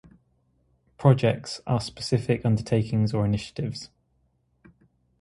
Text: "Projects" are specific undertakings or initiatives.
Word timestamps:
"Projects" 0.97 1.61
are 1.67 1.79
specific 1.79 2.43
undertakings 2.43 3.13
or 3.13 3.23
initiatives. 3.23 3.91